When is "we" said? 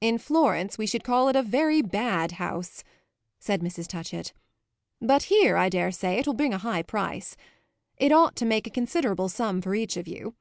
0.76-0.88